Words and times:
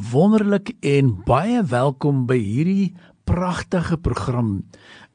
Wonderlik 0.00 0.70
en 0.80 1.10
baie 1.26 1.60
welkom 1.68 2.22
by 2.24 2.38
hierdie 2.40 2.94
pragtige 3.28 3.98
program. 4.00 4.62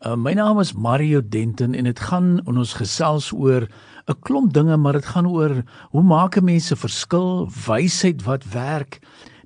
Uh, 0.05 0.13
my 0.13 0.35
naam 0.37 0.59
is 0.61 0.75
Mario 0.77 1.23
Denton 1.25 1.73
en 1.73 1.87
dit 1.89 2.01
gaan 2.05 2.35
in 2.43 2.59
ons 2.61 2.75
gesels 2.77 3.31
oor 3.33 3.65
'n 4.05 4.17
klomp 4.21 4.53
dinge, 4.53 4.77
maar 4.77 4.93
dit 4.93 5.05
gaan 5.05 5.25
oor 5.25 5.63
hoe 5.89 6.03
maak 6.03 6.37
mense 6.41 6.75
verskil, 6.75 7.49
wysheid 7.65 8.21
wat 8.27 8.45
werk. 8.53 8.99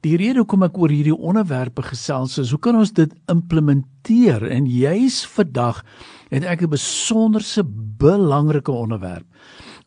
Die 0.03 0.17
rede 0.17 0.43
hoekom 0.43 0.63
ek 0.63 0.77
oor 0.77 0.91
hierdie 0.91 1.15
onderwerpe 1.15 1.87
gesels 1.87 2.37
is, 2.37 2.51
hoe 2.51 2.59
kan 2.59 2.75
ons 2.75 2.91
dit 2.91 3.13
implementeer? 3.31 4.43
En 4.43 4.67
juis 4.67 5.23
vandag 5.25 5.85
het 6.29 6.43
ek 6.43 6.63
'n 6.63 6.75
besonderse 6.75 7.63
belangrike 7.97 8.71
onderwerp. 8.71 9.27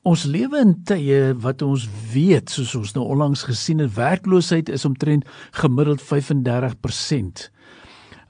Ons 0.02 0.24
lewe 0.26 0.58
in 0.58 0.72
tye 0.82 1.30
wat 1.44 1.60
ons 1.62 1.84
weet, 2.10 2.50
soos 2.50 2.72
ons 2.74 2.94
nou 2.96 3.04
onlangs 3.14 3.44
gesien 3.46 3.78
het, 3.84 3.92
werkloosheid 3.94 4.70
is 4.74 4.82
omtrent 4.88 5.28
gemiddeld 5.60 6.02
35%. 6.02 7.44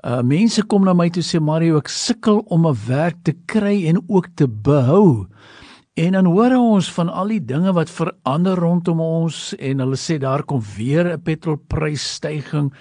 Uh 0.05 0.19
mense 0.27 0.61
kom 0.69 0.85
na 0.85 0.93
my 0.93 1.07
toe 1.15 1.25
sê 1.25 1.41
Mario, 1.41 1.79
ek 1.81 1.89
sukkel 1.89 2.43
om 2.53 2.67
'n 2.69 2.77
werk 2.89 3.25
te 3.25 3.33
kry 3.49 3.89
en 3.89 4.03
ook 4.05 4.29
te 4.37 4.47
behou. 4.47 5.27
En 5.97 6.13
dan 6.13 6.27
hoor 6.27 6.53
ons 6.59 6.93
van 6.93 7.09
al 7.09 7.29
die 7.29 7.41
dinge 7.41 7.73
wat 7.73 7.89
verander 7.89 8.57
rondom 8.57 9.01
ons 9.01 9.55
en 9.57 9.79
hulle 9.79 9.97
sê 9.97 10.19
daar 10.19 10.43
kom 10.45 10.61
weer 10.77 11.09
'n 11.17 11.23
petrolprysstygings 11.23 12.73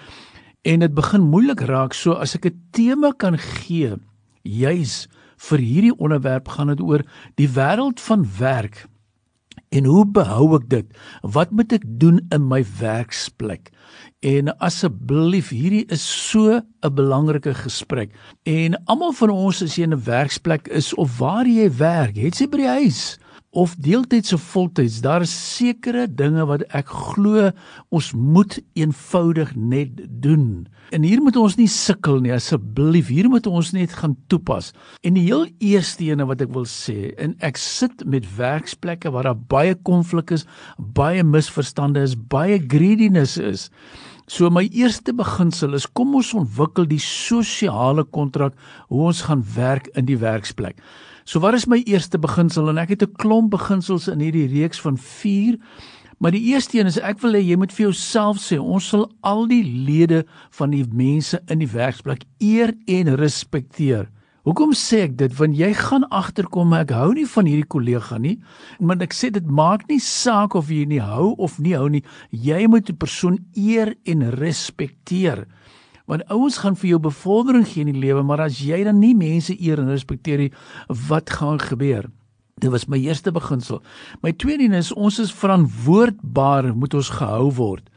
en 0.64 0.80
dit 0.80 0.94
begin 0.94 1.20
moeilik 1.20 1.60
raak. 1.60 1.94
So 1.94 2.12
as 2.12 2.34
ek 2.34 2.44
'n 2.44 2.60
tema 2.72 3.12
kan 3.16 3.38
gee, 3.38 3.96
juis 4.42 5.08
vir 5.48 5.58
hierdie 5.58 5.98
onderwerp 5.98 6.48
gaan 6.54 6.72
dit 6.72 6.80
oor 6.80 7.04
die 7.40 7.48
wêreld 7.48 8.00
van 8.00 8.26
werk. 8.38 8.86
En 9.72 9.88
hoe 9.88 10.04
behou 10.06 10.52
ek 10.56 10.68
dit? 10.68 10.88
Wat 11.22 11.50
moet 11.50 11.72
ek 11.72 11.84
doen 12.00 12.20
in 12.32 12.44
my 12.48 12.60
werksplek? 12.78 13.70
En 14.22 14.52
asseblief, 14.62 15.50
hierdie 15.52 15.86
is 15.92 16.04
so 16.04 16.60
'n 16.60 16.94
belangrike 16.94 17.54
gesprek. 17.54 18.12
En 18.44 18.76
almal 18.84 19.12
van 19.12 19.30
ons 19.30 19.62
as 19.62 19.76
jy 19.76 19.82
in 19.82 19.94
'n 19.94 20.04
werksplek 20.04 20.68
is 20.68 20.94
of 20.94 21.18
waar 21.18 21.46
jy 21.46 21.70
werk, 21.70 22.16
het 22.16 22.38
jy 22.38 22.48
by 22.48 22.56
die 22.56 22.68
huis 22.68 23.18
of 23.52 23.74
deeltyds 23.76 24.32
of 24.32 24.40
voltyds, 24.42 25.02
daar 25.04 25.20
is 25.20 25.32
sekere 25.56 26.06
dinge 26.08 26.44
wat 26.48 26.62
ek 26.72 26.88
glo 26.88 27.50
ons 27.92 28.12
moet 28.16 28.56
eenvoudig 28.72 29.52
net 29.56 29.98
doen. 30.24 30.64
En 30.96 31.04
hier 31.04 31.20
moet 31.20 31.36
ons 31.36 31.58
nie 31.60 31.68
sukkel 31.68 32.22
nie 32.24 32.32
asseblief. 32.32 33.10
Hier 33.12 33.28
moet 33.28 33.46
ons 33.48 33.74
net 33.76 33.92
gaan 34.00 34.16
toepas. 34.32 34.70
En 35.04 35.18
die 35.18 35.26
heel 35.26 35.44
eerste 35.60 36.08
ene 36.08 36.24
wat 36.28 36.44
ek 36.44 36.54
wil 36.56 36.64
sê, 36.68 37.12
en 37.20 37.36
ek 37.44 37.60
sit 37.60 38.06
met 38.08 38.28
werksplekke 38.38 39.12
waar 39.12 39.28
daar 39.28 39.44
baie 39.52 39.76
konflik 39.84 40.32
is, 40.32 40.46
baie 40.80 41.20
misverstande 41.20 42.00
is, 42.08 42.16
baie 42.16 42.56
greediness 42.56 43.36
is. 43.36 43.68
So 44.32 44.48
my 44.48 44.64
eerste 44.72 45.12
beginsel 45.12 45.76
is 45.76 45.84
kom 45.84 46.16
ons 46.16 46.32
ontwikkel 46.38 46.86
die 46.88 47.02
sosiale 47.04 48.06
kontrak 48.16 48.56
hoe 48.88 49.08
ons 49.12 49.26
gaan 49.28 49.44
werk 49.56 49.92
in 49.92 50.08
die 50.08 50.16
werksplek. 50.16 50.78
So 51.24 51.40
wat 51.40 51.54
is 51.54 51.66
my 51.66 51.82
eerste 51.86 52.18
beginsel 52.18 52.68
en 52.68 52.78
ek 52.78 52.88
het 52.88 53.02
'n 53.02 53.16
klomp 53.16 53.50
beginsels 53.50 54.08
in 54.08 54.20
hierdie 54.20 54.48
reeks 54.48 54.80
van 54.80 54.98
4 54.98 55.58
Maar 56.22 56.30
die 56.30 56.52
eerste 56.54 56.78
een 56.78 56.86
is 56.86 57.00
ek 57.02 57.18
wil 57.18 57.34
hê 57.34 57.40
jy 57.42 57.56
moet 57.58 57.72
vir 57.74 57.88
jouself 57.88 58.38
sê 58.38 58.54
ons 58.54 58.88
sal 58.92 59.08
al 59.26 59.48
die 59.50 59.64
lede 59.66 60.20
van 60.54 60.70
die 60.70 60.84
mense 60.86 61.40
in 61.50 61.58
die 61.58 61.70
werksplek 61.72 62.22
eer 62.38 62.70
en 62.86 63.16
respekteer. 63.18 64.06
Hoekom 64.46 64.70
sê 64.78 65.00
ek 65.08 65.16
dit? 65.18 65.34
Want 65.34 65.58
jy 65.58 65.72
gaan 65.74 66.06
agterkom 66.14 66.76
ek 66.78 66.94
hou 66.94 67.08
nie 67.14 67.26
van 67.26 67.50
hierdie 67.50 67.66
kollega 67.74 68.20
nie. 68.22 68.36
Maar 68.78 69.02
ek 69.08 69.18
sê 69.18 69.32
dit 69.34 69.50
maak 69.50 69.88
nie 69.90 69.98
saak 69.98 70.54
of 70.58 70.70
jy 70.70 70.84
nie 70.86 71.02
hou 71.02 71.32
of 71.42 71.58
nie 71.58 71.74
hou 71.74 71.88
nie. 71.90 72.04
Jy 72.30 72.70
moet 72.70 72.90
'n 72.90 73.02
persoon 73.02 73.38
eer 73.58 73.94
en 74.06 74.30
respekteer. 74.30 75.46
Want 76.12 76.26
ouens 76.28 76.58
gaan 76.60 76.74
vir 76.76 76.90
jou 76.90 76.98
bevordering 77.00 77.64
gee 77.64 77.86
in 77.86 77.94
die 77.94 78.02
lewe, 78.02 78.20
maar 78.20 78.42
as 78.44 78.58
jy 78.60 78.82
dan 78.84 78.98
nie 79.00 79.14
mense 79.16 79.54
eer 79.56 79.80
en 79.80 79.88
respekteer 79.88 80.42
nie, 80.44 80.50
wat 81.08 81.32
gaan 81.32 81.56
gebeur? 81.62 82.10
Dit 82.60 82.68
was 82.74 82.84
my 82.84 82.98
eerste 83.00 83.32
beginsel. 83.32 83.80
My 84.20 84.34
tweede 84.36 84.66
een 84.68 84.76
is 84.76 84.92
ons 84.92 85.22
is 85.22 85.32
verantwoordbaar 85.32 86.74
moet 86.76 86.94
ons 87.00 87.14
gehou 87.16 87.48
word 87.56 87.88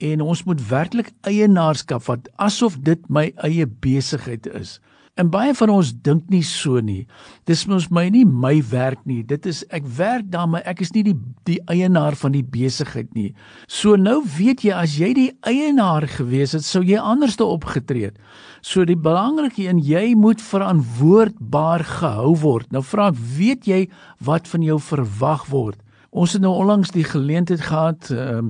en 0.00 0.22
ons 0.24 0.42
moet 0.48 0.60
werklik 0.64 1.10
eienaarskap 1.28 2.02
vat 2.06 2.28
asof 2.40 2.78
dit 2.80 3.02
my 3.12 3.26
eie 3.44 3.66
besigheid 3.68 4.48
is. 4.56 4.78
En 5.20 5.28
baie 5.28 5.52
van 5.52 5.68
ons 5.74 5.90
dink 6.06 6.30
nie 6.32 6.44
so 6.46 6.80
nie. 6.80 7.02
Dis 7.48 7.66
mos 7.68 7.90
my 7.92 8.06
nie 8.12 8.22
my 8.24 8.54
werk 8.70 9.02
nie. 9.04 9.20
Dit 9.26 9.44
is 9.50 9.60
ek 9.68 9.84
werk 9.98 10.30
daar 10.32 10.48
maar 10.48 10.64
ek 10.70 10.80
is 10.86 10.94
nie 10.94 11.02
die 11.10 11.16
die 11.48 11.58
eienaar 11.68 12.16
van 12.16 12.32
die 12.32 12.44
besigheid 12.56 13.10
nie. 13.16 13.34
So 13.68 13.98
nou 14.00 14.22
weet 14.38 14.64
jy 14.64 14.72
as 14.72 14.96
jy 14.96 15.10
die 15.18 15.28
eienaar 15.44 16.06
gewees 16.08 16.54
het, 16.56 16.64
sou 16.64 16.80
jy 16.86 16.96
anders 16.96 17.36
te 17.36 17.44
opgetree 17.44 18.08
het. 18.08 18.16
So 18.64 18.86
die 18.88 18.96
belangrike 18.96 19.66
een 19.66 19.82
jy 19.84 20.14
moet 20.16 20.40
verantwoordbaar 20.40 21.84
gehou 22.00 22.34
word. 22.40 22.72
Nou 22.72 22.84
vra 22.86 23.10
ek, 23.12 23.20
weet 23.36 23.68
jy 23.68 23.84
wat 24.24 24.48
van 24.48 24.64
jou 24.64 24.80
verwag 24.88 25.48
word? 25.52 25.80
Ons 26.10 26.32
het 26.34 26.42
nou 26.42 26.50
onlangs 26.58 26.90
die 26.90 27.04
geleentheid 27.06 27.60
gehad. 27.62 28.08
Uh, 28.10 28.40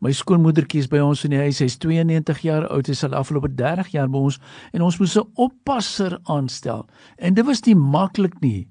my 0.00 0.12
skoonmoedertjie 0.12 0.80
is 0.80 0.88
by 0.88 1.02
ons 1.04 1.24
in 1.24 1.34
die 1.34 1.42
huis. 1.42 1.58
Sy's 1.60 1.76
92 1.82 2.40
jaar 2.46 2.64
oud. 2.72 2.88
Sy 2.88 2.96
sal 2.96 3.16
afgelope 3.16 3.50
30 3.58 3.92
jaar 3.92 4.08
by 4.08 4.22
ons 4.30 4.38
en 4.72 4.84
ons 4.86 4.98
moes 4.98 5.16
'n 5.16 5.28
oppasser 5.36 6.18
aanstel. 6.24 6.86
En 7.18 7.34
dit 7.34 7.44
was 7.44 7.60
nie 7.66 7.76
maklik 7.76 8.40
nie. 8.40 8.68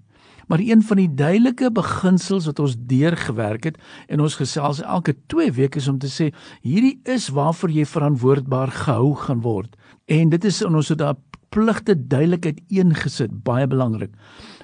Maar 0.49 0.59
een 0.59 0.81
van 0.81 0.97
die 0.97 1.13
duidelike 1.13 1.69
beginsels 1.71 2.45
wat 2.45 2.59
ons 2.59 2.75
deurgewerk 2.89 3.63
het 3.63 3.77
en 4.07 4.19
ons 4.19 4.35
gesels 4.35 4.81
elke 4.81 5.13
2 5.27 5.51
weke 5.51 5.77
is 5.77 5.87
om 5.87 5.99
te 5.99 6.09
sê 6.09 6.33
hierdie 6.61 6.99
is 7.05 7.29
waarvoor 7.29 7.69
jy 7.69 7.85
verantwoordbaar 7.85 8.71
gehou 8.71 9.13
gaan 9.15 9.41
word. 9.41 9.77
En 10.07 10.29
dit 10.29 10.43
is 10.43 10.63
ons 10.65 10.89
het 10.89 10.97
daar 10.97 11.15
pligte 11.49 11.93
duidelikheid 12.07 12.61
ingesit, 12.67 13.43
baie 13.43 13.67
belangrik. 13.67 14.09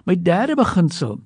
My 0.06 0.16
derde 0.18 0.56
beginsel 0.56 1.20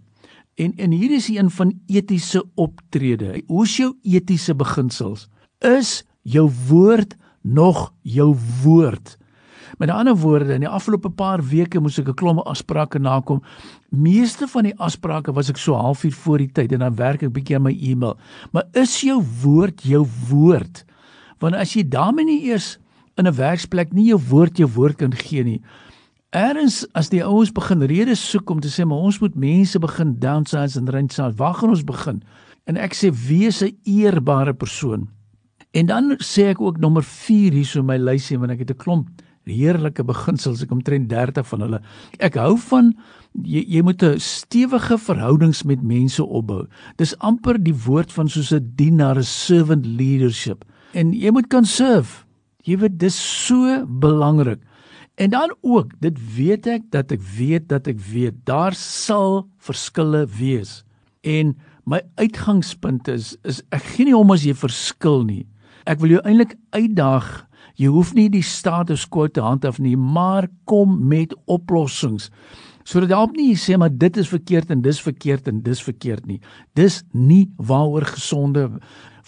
En 0.59 0.73
en 0.75 0.91
hier 0.91 1.11
is 1.15 1.29
een 1.31 1.49
van 1.49 1.73
etiese 1.87 2.43
optrede. 2.55 3.43
Hoe 3.47 3.63
is 3.63 3.77
jou 3.77 3.93
etiese 4.03 4.55
beginsels? 4.55 5.29
Is 5.63 6.03
jou 6.21 6.49
woord 6.67 7.15
nog 7.41 7.93
jou 8.01 8.35
woord? 8.63 9.15
Met 9.79 9.89
ander 9.89 10.17
woorde, 10.17 10.53
in 10.53 10.65
die 10.65 10.69
afgelope 10.69 11.09
paar 11.09 11.39
weke 11.45 11.79
moes 11.79 11.99
ek 11.99 12.09
'n 12.09 12.13
klomp 12.13 12.43
afsprake 12.43 12.99
nakom. 12.99 13.39
Meeste 13.89 14.47
van 14.47 14.63
die 14.63 14.75
afsprake 14.75 15.31
was 15.31 15.49
ek 15.49 15.57
so 15.57 15.73
halfuur 15.73 16.11
voor 16.11 16.37
die 16.37 16.51
tyd 16.51 16.71
en 16.71 16.79
dan 16.79 16.95
werk 16.95 17.23
ek 17.23 17.33
bietjie 17.33 17.55
aan 17.55 17.63
my 17.63 17.77
e-mail. 17.79 18.17
Maar 18.51 18.67
is 18.73 19.01
jou 19.01 19.23
woord 19.43 19.83
jou 19.83 20.07
woord? 20.29 20.85
Want 21.39 21.55
as 21.55 21.73
jy 21.73 21.87
daarmee 21.87 22.25
nie 22.25 22.43
eers 22.51 22.77
in 23.15 23.27
'n 23.27 23.35
werksplek 23.35 23.93
nie 23.93 24.07
jou 24.07 24.19
woord 24.29 24.57
jou 24.57 24.67
woord 24.67 24.97
kan 24.97 25.13
gee 25.13 25.43
nie, 25.43 25.61
Erns 26.29 26.83
as 26.93 27.07
die 27.09 27.23
ouens 27.25 27.49
begin 27.49 27.81
redes 27.89 28.21
soek 28.21 28.51
om 28.53 28.59
te 28.61 28.69
sê 28.69 28.83
maar 28.85 29.01
ons 29.01 29.17
moet 29.17 29.33
mense 29.33 29.79
begin 29.81 30.11
downsize 30.21 30.77
en 30.77 30.89
rinsize. 30.93 31.33
Waar 31.39 31.55
gaan 31.57 31.73
ons 31.73 31.81
begin? 31.83 32.19
En 32.69 32.77
ek 32.77 32.93
sê 32.93 33.09
wees 33.09 33.63
'n 33.63 33.73
eerbare 33.83 34.53
persoon. 34.53 35.09
En 35.73 35.85
dan 35.85 36.17
sê 36.21 36.49
ek 36.53 36.61
ook 36.61 36.77
nommer 36.77 37.03
4 37.03 37.53
hier 37.53 37.65
so 37.65 37.81
my 37.81 37.97
lysie 37.97 38.37
want 38.37 38.51
ek 38.51 38.59
het 38.59 38.69
'n 38.69 38.77
klomp 38.77 39.07
heerlike 39.45 40.03
beginsels 40.03 40.61
ek 40.61 40.71
omtrent 40.71 41.09
30 41.09 41.47
van 41.47 41.61
hulle. 41.61 41.81
Ek 42.19 42.35
hou 42.35 42.57
van 42.57 42.93
jy 43.33 43.65
jy 43.67 43.81
moet 43.81 44.03
'n 44.03 44.19
stewige 44.19 44.97
verhoudings 44.97 45.63
met 45.63 45.81
mense 45.81 46.23
opbou. 46.23 46.67
Dis 46.97 47.17
amper 47.17 47.57
die 47.57 47.73
woord 47.73 48.11
van 48.11 48.29
soos 48.29 48.53
'n 48.53 48.73
dienaar, 48.75 49.17
'n 49.17 49.23
servant 49.23 49.85
leadership. 49.85 50.63
En 50.93 51.11
jy 51.11 51.31
moet 51.31 51.47
kan 51.47 51.65
serve. 51.65 52.25
Jy 52.63 52.77
weet 52.77 52.99
dis 52.99 53.45
so 53.45 53.85
belangrik. 53.85 54.59
En 55.19 55.29
dan 55.29 55.55
ook, 55.61 55.91
dit 55.99 56.35
weet 56.35 56.67
ek 56.71 56.83
dat 56.95 57.11
ek 57.11 57.19
weet 57.35 57.65
dat 57.67 57.89
ek 57.91 57.99
weet 57.99 58.37
daar 58.47 58.71
sal 58.77 59.49
verskille 59.59 60.21
wees. 60.31 60.85
En 61.27 61.57
my 61.83 61.99
uitgangspunt 62.15 63.09
is 63.11 63.33
is 63.43 63.59
ek 63.75 63.83
gee 63.97 64.07
nie 64.07 64.15
om 64.15 64.31
as 64.31 64.45
jy 64.47 64.55
verskil 64.55 65.25
nie. 65.27 65.43
Ek 65.83 65.99
wil 65.99 66.15
jou 66.15 66.21
eintlik 66.23 66.55
uitdaag. 66.71 67.27
Jy 67.75 67.91
hoef 67.91 68.13
nie 68.15 68.29
die 68.31 68.45
status 68.45 69.03
quo 69.11 69.27
te 69.27 69.43
handhaaf 69.43 69.81
nie, 69.83 69.97
maar 69.99 70.47
kom 70.63 70.95
met 71.11 71.35
oplossings. 71.51 72.29
Sodat 72.83 73.09
help 73.13 73.35
nie 73.37 73.55
sê 73.59 73.77
maar 73.77 73.91
dit 73.91 74.17
is 74.17 74.29
verkeerd 74.29 74.71
en 74.71 74.81
dis 74.81 75.01
verkeerd 75.01 75.47
en 75.47 75.61
dis 75.61 75.81
verkeerd 75.83 76.25
nie. 76.25 76.39
Dis 76.73 77.03
nie 77.11 77.49
waaroor 77.57 78.07
gesonde 78.15 78.69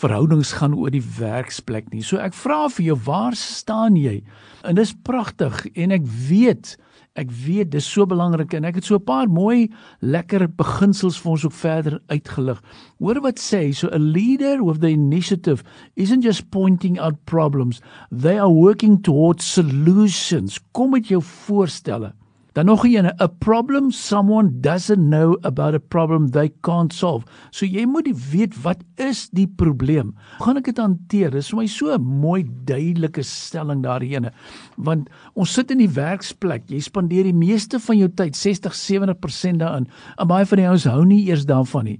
verhoudings 0.01 0.53
gaan 0.57 0.74
oor 0.74 0.92
die 0.94 1.03
werksplek 1.19 1.92
nie. 1.94 2.01
So 2.01 2.18
ek 2.18 2.33
vra 2.33 2.65
vir 2.69 2.92
jou, 2.92 2.98
waar 3.06 3.38
staan 3.38 4.00
jy? 4.00 4.21
En 4.65 4.75
dis 4.75 4.95
pragtig 5.06 5.65
en 5.75 5.92
ek 5.92 6.07
weet 6.30 6.77
Ek 7.19 7.27
weet 7.27 7.74
dis 7.74 7.83
so 7.83 8.06
belangrik 8.07 8.53
en 8.56 8.63
ek 8.63 8.77
het 8.80 8.86
so 8.88 8.95
'n 8.95 9.03
paar 9.03 9.27
mooi 9.27 9.68
lekker 10.00 10.48
beginsels 10.48 11.19
vir 11.19 11.31
ons 11.31 11.44
ook 11.45 11.51
verder 11.51 12.00
uitgelig. 12.07 12.62
Hoor 13.00 13.19
wat 13.19 13.36
sê, 13.36 13.74
so 13.75 13.89
a 13.92 14.00
leader 14.00 14.63
with 14.63 14.80
the 14.80 14.88
initiative 14.88 15.62
isn't 15.98 16.24
just 16.24 16.50
pointing 16.51 16.98
out 17.00 17.25
problems, 17.25 17.81
they 18.12 18.39
are 18.39 18.50
working 18.50 19.01
towards 19.01 19.44
solutions. 19.44 20.57
Kom 20.71 20.92
met 20.92 21.07
jou 21.07 21.21
voorstelle. 21.21 22.13
Dan 22.51 22.65
nog 22.65 22.83
een, 22.86 23.06
a 23.21 23.27
problem 23.27 23.92
someone 23.92 24.59
doesn't 24.59 25.09
know 25.09 25.38
about 25.42 25.74
a 25.74 25.80
problem 25.80 26.31
they 26.31 26.51
can't 26.62 26.94
solve. 26.94 27.25
So 27.50 27.65
jy 27.65 27.86
moet 27.88 28.09
weet 28.31 28.57
wat 28.62 28.83
is 28.95 29.30
die 29.31 29.48
probleem? 29.48 30.12
Hoe 30.38 30.45
gaan 30.45 30.59
ek 30.59 30.68
dit 30.68 30.81
hanteer? 30.81 31.31
Dis 31.31 31.53
vir 31.53 31.62
my 31.62 31.68
so 31.71 31.95
'n 31.95 32.03
mooi 32.03 32.44
duidelike 32.65 33.24
stelling 33.24 33.83
daarin. 33.83 34.31
Want 34.75 35.09
ons 35.33 35.53
sit 35.53 35.71
in 35.71 35.77
die 35.77 35.94
werksplek, 35.95 36.68
jy 36.68 36.80
spandeer 36.80 37.24
die 37.24 37.33
meeste 37.33 37.80
van 37.80 37.98
jou 37.98 38.09
tyd, 38.09 38.36
60-70% 38.36 39.57
daarin. 39.63 39.88
En 40.18 40.27
baie 40.27 40.45
van 40.45 40.57
die 40.57 40.68
ouens 40.68 40.83
hou 40.83 41.06
nie 41.06 41.27
eers 41.30 41.45
daarvan 41.45 41.86
nie. 41.86 42.00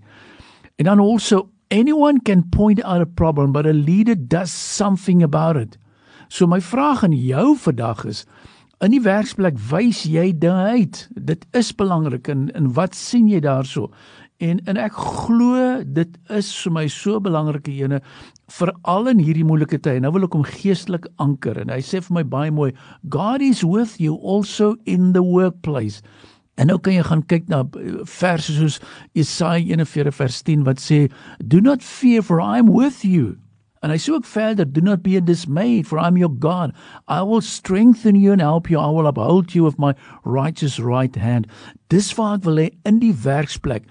En 0.75 0.86
dan 0.86 1.00
also 1.00 1.50
anyone 1.69 2.19
can 2.19 2.44
point 2.50 2.83
out 2.83 3.01
a 3.01 3.06
problem 3.06 3.51
but 3.51 3.65
a 3.65 3.74
leader 3.74 4.15
does 4.15 4.51
something 4.51 5.24
about 5.24 5.56
it. 5.56 5.77
So 6.27 6.48
my 6.48 6.59
vraag 6.62 7.03
aan 7.03 7.15
jou 7.15 7.56
vandag 7.57 8.06
is 8.06 8.25
in 8.81 8.95
die 8.95 9.04
werksplek 9.06 9.60
wys 9.69 10.04
jy 10.10 10.31
dinge 10.42 10.74
uit. 10.74 11.04
Dit 11.13 11.45
is 11.57 11.69
belangrik 11.78 12.30
en 12.31 12.50
en 12.57 12.72
wat 12.78 12.98
sien 12.98 13.30
jy 13.30 13.42
daarso? 13.44 13.92
En 14.42 14.62
en 14.66 14.80
ek 14.81 14.98
glo 14.98 15.83
dit 15.86 16.18
is 16.33 16.50
vir 16.63 16.74
my 16.80 16.88
so 16.89 17.22
belangrike 17.22 17.74
ene 17.78 18.01
veral 18.51 19.12
in 19.12 19.22
hierdie 19.22 19.45
moeilike 19.45 19.80
tye. 19.86 20.01
Nou 20.01 20.13
wil 20.16 20.25
ek 20.25 20.38
hom 20.38 20.48
geestelik 20.48 21.06
anker 21.22 21.62
en 21.62 21.69
hy 21.74 21.80
sê 21.86 22.01
vir 22.01 22.18
my 22.22 22.25
baie 22.25 22.51
mooi, 22.51 22.72
God 23.13 23.45
is 23.45 23.62
with 23.63 24.00
you 24.01 24.18
also 24.18 24.74
in 24.89 25.13
the 25.13 25.24
workplace. 25.24 26.01
En 26.57 26.68
nou 26.68 26.80
kan 26.81 26.98
jy 26.98 27.06
gaan 27.06 27.24
kyk 27.30 27.48
na 27.50 27.63
verse 28.10 28.57
soos 28.57 28.81
Jesaja 29.18 29.62
41 29.77 30.18
vers 30.18 30.42
10 30.50 30.66
wat 30.66 30.81
sê, 30.81 31.07
"Do 31.39 31.62
not 31.62 31.84
fear 31.84 32.22
for 32.22 32.42
I 32.42 32.57
am 32.60 32.74
with 32.74 33.06
you." 33.06 33.38
En 33.81 33.89
hy 33.89 33.98
sê 33.98 34.13
ook 34.13 34.25
verder, 34.25 34.66
"Do 34.66 34.81
not 34.81 35.01
be 35.01 35.19
dismayed 35.19 35.88
for 35.88 35.98
I 35.98 36.07
am 36.07 36.18
your 36.18 36.33
God. 36.39 36.72
I 37.07 37.22
will 37.24 37.42
strengthen 37.42 38.16
you 38.16 38.31
and 38.31 38.42
help 38.42 38.69
you. 38.69 38.80
I 38.80 38.92
will 38.92 39.07
uphold 39.07 39.56
you 39.56 39.63
with 39.63 39.80
my 39.80 39.95
righteous 40.24 40.80
right 40.80 41.16
hand." 41.16 41.48
Dis 41.89 42.12
ek 42.12 42.45
wil 42.45 42.56
hê 42.57 42.69
in 42.86 43.00
die 43.00 43.13
werksplek 43.13 43.83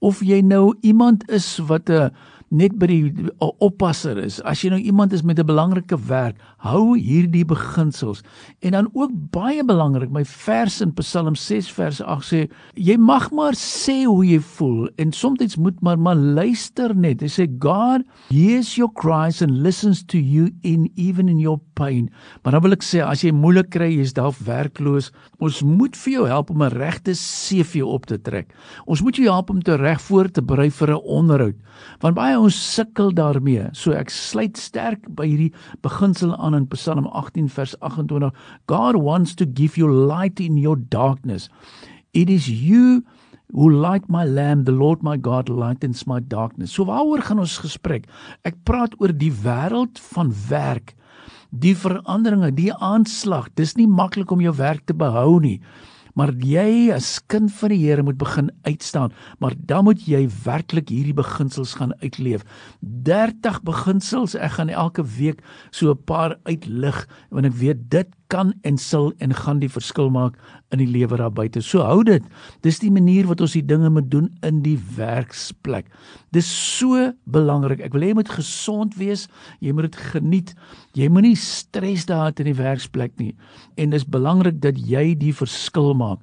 of 0.00 0.20
jy 0.20 0.40
nou 0.42 0.74
iemand 0.82 1.28
is 1.30 1.58
wat 1.58 1.88
'n 1.88 1.92
uh, 1.92 2.10
net 2.54 2.76
by 2.78 2.86
die 2.86 3.30
oppasser 3.38 4.18
is. 4.22 4.38
As 4.46 4.62
jy 4.62 4.70
nou 4.70 4.78
iemand 4.78 5.12
is 5.12 5.22
met 5.22 5.38
'n 5.38 5.46
belangrike 5.46 5.98
werk, 6.06 6.36
hou 6.58 6.96
hierdie 6.96 7.44
beginsels. 7.44 8.22
En 8.62 8.72
dan 8.72 8.88
ook 8.92 9.10
baie 9.30 9.64
belangrik, 9.64 10.10
my 10.10 10.24
vers 10.24 10.80
in 10.80 10.92
Psalm 10.94 11.34
6 11.34 11.70
vers 11.70 12.00
8 12.00 12.24
sê, 12.24 12.48
jy 12.74 12.96
mag 12.96 13.30
maar 13.30 13.54
sê 13.54 14.04
hoe 14.04 14.24
jy 14.24 14.38
voel 14.38 14.88
en 14.96 15.12
soms 15.12 15.56
moet 15.56 15.80
maar 15.82 15.98
maar 15.98 16.16
luister 16.16 16.94
net. 16.94 17.20
Hy 17.20 17.28
sê 17.28 17.46
God 17.58 18.02
hears 18.28 18.76
your 18.76 18.92
cries 18.92 19.42
and 19.42 19.62
listens 19.62 20.02
to 20.04 20.18
you 20.18 20.50
in 20.62 20.90
even 20.96 21.28
in 21.28 21.38
your 21.38 21.60
pain. 21.74 22.10
Maar 22.42 22.52
dan 22.52 22.62
wil 22.62 22.72
ek 22.72 22.82
sê 22.82 23.02
as 23.04 23.22
jy 23.22 23.32
moeilik 23.32 23.70
kry, 23.70 23.90
jy's 23.90 24.14
dalk 24.16 24.36
werkloos, 24.46 25.10
ons 25.38 25.62
moet 25.62 25.96
vir 25.96 26.12
jou 26.12 26.26
help 26.26 26.50
om 26.50 26.62
'n 26.62 26.70
regte 26.70 27.12
CV 27.12 27.82
op 27.82 28.06
te 28.06 28.18
trek. 28.18 28.54
Ons 28.86 29.02
moet 29.02 29.16
jou 29.16 29.28
help 29.28 29.50
om 29.50 29.62
te 29.62 29.76
reg 29.76 30.00
voor 30.00 30.30
te 30.30 30.42
berei 30.42 30.70
vir 30.70 30.90
'n 30.90 31.02
onderhoud. 31.04 31.56
Want 32.00 32.14
baie 32.14 32.35
ons 32.38 32.56
sukkel 32.74 33.12
daarmee. 33.16 33.68
So 33.76 33.94
ek 33.96 34.10
sluit 34.12 34.58
sterk 34.60 35.04
by 35.18 35.26
hierdie 35.28 35.52
beginsel 35.84 36.34
aan 36.36 36.56
in 36.58 36.68
Psalm 36.72 37.08
18 37.08 37.48
vers 37.52 37.74
28. 37.80 38.30
God 38.70 39.00
wants 39.02 39.34
to 39.40 39.46
give 39.46 39.76
you 39.80 39.90
light 39.90 40.40
in 40.40 40.56
your 40.60 40.76
darkness. 40.76 41.48
It 42.12 42.30
is 42.30 42.48
you 42.48 43.02
who 43.52 43.70
light 43.70 44.08
my 44.08 44.24
lamp, 44.24 44.66
the 44.66 44.74
Lord 44.74 45.02
my 45.02 45.16
God 45.16 45.48
lightens 45.48 46.06
my 46.06 46.20
darkness. 46.20 46.72
So 46.72 46.86
waaroor 46.88 47.22
gaan 47.22 47.42
ons 47.42 47.58
gesprek? 47.62 48.08
Ek 48.44 48.58
praat 48.66 48.96
oor 49.00 49.14
die 49.14 49.32
wêreld 49.32 50.00
van 50.12 50.32
werk. 50.48 50.94
Die 51.54 51.76
veranderinge, 51.78 52.50
die 52.56 52.72
aanslag. 52.74 53.52
Dis 53.54 53.76
nie 53.78 53.86
maklik 53.86 54.32
om 54.34 54.42
jou 54.42 54.54
werk 54.58 54.84
te 54.86 54.96
behou 54.96 55.38
nie 55.40 55.60
maar 56.16 56.32
jy 56.40 56.90
as 56.94 57.18
kind 57.28 57.52
van 57.60 57.72
die 57.74 57.82
Here 57.84 58.02
moet 58.02 58.18
begin 58.18 58.50
uitstaan, 58.64 59.12
maar 59.38 59.54
dan 59.58 59.84
moet 59.84 60.02
jy 60.08 60.24
werklik 60.44 60.88
hierdie 60.88 61.16
beginsels 61.16 61.76
gaan 61.76 61.92
uitleef. 62.00 62.42
30 62.80 63.60
beginsels, 63.66 64.34
ek 64.34 64.56
gaan 64.58 64.72
elke 64.72 65.04
week 65.04 65.44
so 65.70 65.92
'n 65.92 66.04
paar 66.04 66.38
uitlig 66.48 67.06
want 67.30 67.46
ek 67.46 67.60
weet 67.60 67.90
dit 67.90 68.08
kan 68.32 68.52
en 68.66 68.78
sal 68.78 69.12
en 69.22 69.34
gaan 69.34 69.60
die 69.62 69.70
verskil 69.70 70.10
maak 70.10 70.36
in 70.74 70.80
die 70.82 70.88
lewe 70.90 71.18
daar 71.20 71.32
buite. 71.32 71.62
So 71.62 71.84
hou 71.86 72.02
dit. 72.06 72.24
Dis 72.66 72.80
die 72.82 72.90
manier 72.90 73.28
wat 73.30 73.40
ons 73.44 73.54
die 73.54 73.64
dinge 73.64 73.90
moet 73.92 74.10
doen 74.10 74.30
in 74.46 74.62
die 74.64 74.76
werksplek. 74.96 75.90
Dis 76.34 76.48
so 76.50 77.12
belangrik. 77.30 77.80
Ek 77.86 77.94
wil 77.94 78.06
hê 78.06 78.10
jy 78.12 78.18
moet 78.18 78.32
gesond 78.34 78.96
wees. 78.98 79.26
Jy 79.64 79.74
moet 79.76 79.90
dit 79.90 80.00
geniet. 80.12 80.54
Jy 80.98 81.10
moenie 81.12 81.36
stres 81.38 82.08
daar 82.10 82.34
in 82.36 82.50
die 82.50 82.58
werksplek 82.58 83.14
nie. 83.20 83.34
En 83.78 83.94
dis 83.94 84.06
belangrik 84.06 84.60
dat 84.64 84.80
jy 84.80 85.14
die 85.18 85.34
verskil 85.36 85.94
maak. 85.94 86.20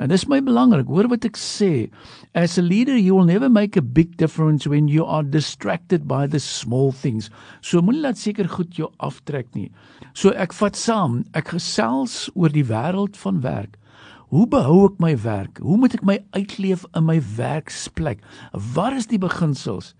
En 0.00 0.08
dis 0.08 0.24
my 0.32 0.38
belangrik. 0.40 0.88
Hoor 0.88 1.10
wat 1.12 1.26
ek 1.28 1.36
sê. 1.36 1.90
As 2.32 2.56
a 2.56 2.62
leader, 2.64 2.96
you 2.96 3.12
will 3.18 3.28
never 3.28 3.50
make 3.52 3.76
a 3.76 3.84
big 3.84 4.16
difference 4.16 4.66
when 4.66 4.88
you 4.88 5.04
are 5.04 5.22
distracted 5.22 6.06
by 6.08 6.26
the 6.26 6.40
small 6.40 6.88
things. 6.90 7.28
So 7.60 7.82
moenie 7.84 8.00
laat 8.06 8.20
seker 8.20 8.48
goed 8.48 8.72
jou 8.78 8.88
aftrek 9.04 9.52
nie. 9.52 9.68
So 10.16 10.32
ek 10.32 10.56
vat 10.56 10.78
saam. 10.80 11.20
Ek 11.36 11.52
gesels 11.52 12.30
oor 12.32 12.48
die 12.54 12.64
wêreld 12.64 13.20
van 13.20 13.44
werk. 13.44 13.76
Hoe 14.30 14.46
behou 14.48 14.86
ek 14.86 15.00
my 15.02 15.12
werk? 15.20 15.60
Hoe 15.60 15.76
moet 15.76 15.98
ek 15.98 16.06
my 16.06 16.16
uitleef 16.38 16.86
in 16.96 17.04
my 17.04 17.18
werksplek? 17.36 18.22
Wat 18.54 18.96
is 18.96 19.10
die 19.10 19.20
beginsels? 19.20 19.92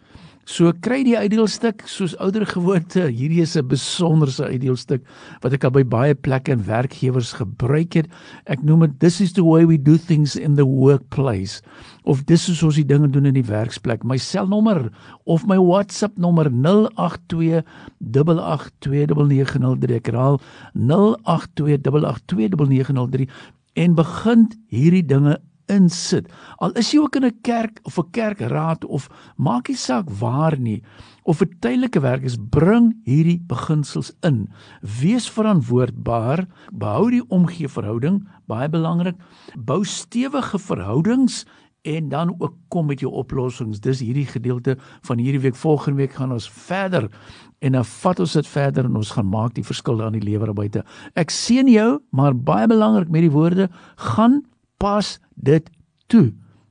So 0.48 0.72
kry 0.82 1.02
die 1.04 1.18
uitdeelstuk 1.18 1.82
soos 1.88 2.14
ouer 2.18 2.46
gewoonte. 2.48 3.02
Hierdie 3.12 3.42
is 3.42 3.56
'n 3.56 3.68
besonderse 3.68 4.44
uitdeelstuk 4.44 5.02
wat 5.42 5.52
ek 5.52 5.64
al 5.64 5.70
by 5.70 5.84
baie 5.84 6.14
plekke 6.14 6.52
en 6.52 6.64
werkgewers 6.64 7.32
gebruik 7.36 7.92
het. 7.94 8.06
Ek 8.46 8.62
noem 8.62 8.80
dit 8.80 9.00
this 9.00 9.20
is 9.20 9.32
the 9.32 9.44
way 9.44 9.66
we 9.66 9.76
do 9.76 9.96
things 9.96 10.36
in 10.36 10.56
the 10.56 10.64
workplace 10.64 11.60
of 12.04 12.24
dis 12.24 12.48
is 12.48 12.62
ons 12.62 12.74
die 12.76 12.84
dinge 12.84 13.08
doen 13.08 13.26
in 13.26 13.34
die 13.34 13.44
werksplek. 13.44 14.02
My 14.02 14.16
selnommer 14.16 14.90
of 15.26 15.46
my 15.46 15.58
WhatsApp 15.58 16.16
nommer 16.16 16.50
082 16.50 17.62
8829903. 18.00 19.94
Ek 19.94 20.06
herhaal 20.06 20.40
082 20.74 21.78
8829903 21.78 23.28
en 23.74 23.94
begin 23.94 24.48
hierdie 24.68 25.06
dinge 25.06 25.38
insit. 25.70 26.28
Al 26.58 26.74
is 26.80 26.90
jy 26.92 27.00
ook 27.00 27.16
in 27.16 27.24
'n 27.24 27.40
kerk 27.42 27.80
of 27.82 27.98
'n 27.98 28.10
kerkraad 28.10 28.84
of 28.84 29.08
maak 29.36 29.68
nie 29.68 29.76
saak 29.76 30.10
waar 30.10 30.58
nie 30.58 30.82
of 31.24 31.40
'n 31.42 31.56
tydelike 31.60 32.00
werk 32.00 32.22
is, 32.22 32.36
bring 32.36 32.94
hierdie 33.04 33.40
beginsels 33.46 34.12
in. 34.22 34.48
Wees 34.80 35.30
verantwoordbaar, 35.30 36.46
behou 36.72 37.10
die 37.10 37.28
omgee 37.28 37.68
verhouding, 37.68 38.28
baie 38.46 38.68
belangrik. 38.68 39.16
Bou 39.56 39.84
stewige 39.84 40.58
verhoudings 40.58 41.46
en 41.82 42.08
dan 42.08 42.34
ook 42.38 42.54
kom 42.68 42.86
met 42.86 43.00
jou 43.00 43.12
oplossings. 43.12 43.80
Dis 43.80 44.00
hierdie 44.00 44.26
gedeelte 44.26 44.76
van 45.00 45.18
hierdie 45.18 45.40
week. 45.40 45.56
Volgende 45.56 45.96
week 45.96 46.12
gaan 46.12 46.32
ons 46.32 46.50
verder 46.50 47.10
en 47.58 47.72
dan 47.72 47.84
vat 47.84 48.20
ons 48.20 48.32
dit 48.32 48.46
verder 48.46 48.84
en 48.84 48.96
ons 48.96 49.10
gaan 49.10 49.28
maak 49.28 49.54
die 49.54 49.64
verskil 49.64 50.02
aan 50.02 50.16
die 50.16 50.24
lewer 50.24 50.46
daar 50.46 50.54
buite. 50.54 50.84
Ek 51.14 51.30
seën 51.30 51.68
jou, 51.68 52.00
maar 52.10 52.34
baie 52.34 52.66
belangrik 52.66 53.08
met 53.08 53.20
die 53.20 53.30
woorde 53.32 53.68
gaan 53.96 54.42
pas 54.80 55.12
dit 55.36 55.70
toe. 56.10 56.30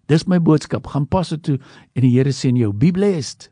Dis 0.09 0.25
my 0.27 0.41
boodskap. 0.41 0.89
Gaan 0.89 1.05
pas 1.07 1.29
dit 1.35 1.43
toe 1.45 1.57
en 1.93 2.03
die 2.03 2.11
Here 2.17 2.33
sien 2.35 2.57
jou. 2.59 2.73
Be 2.73 2.91
blessed. 2.95 3.47